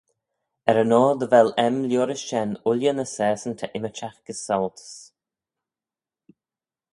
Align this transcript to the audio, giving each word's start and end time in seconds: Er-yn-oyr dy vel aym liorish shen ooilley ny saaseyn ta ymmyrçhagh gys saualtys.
Er-yn-oyr 0.69 1.15
dy 1.19 1.27
vel 1.33 1.49
aym 1.65 1.77
liorish 1.89 2.25
shen 2.29 2.51
ooilley 2.67 2.95
ny 2.95 3.05
saaseyn 3.15 3.53
ta 3.59 3.65
ymmyrçhagh 3.77 4.19
gys 4.25 4.41
saualtys. 4.45 4.93